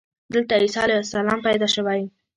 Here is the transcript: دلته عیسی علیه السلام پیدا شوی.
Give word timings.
دلته 0.33 0.53
عیسی 0.61 0.79
علیه 0.83 1.01
السلام 1.03 1.39
پیدا 1.47 1.67
شوی. 1.75 2.01